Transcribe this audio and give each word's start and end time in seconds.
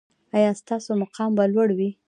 ایا 0.37 0.51
ستاسو 0.61 0.89
مقام 1.01 1.29
به 1.37 1.43
لوړ 1.53 1.69
وي؟ 1.77 1.89